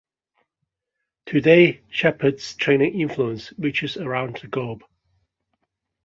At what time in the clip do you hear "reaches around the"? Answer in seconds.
3.59-4.47